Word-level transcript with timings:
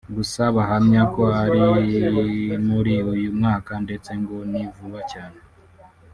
gusa 0.15 0.41
bahamya 0.55 1.01
ko 1.15 1.23
ari 1.43 1.59
muri 2.67 2.93
uyu 3.13 3.29
mwaka 3.37 3.71
ndetse 3.85 4.11
ngo 4.21 4.35
ni 4.51 4.61
vuba 4.75 5.01
cyane 5.11 5.39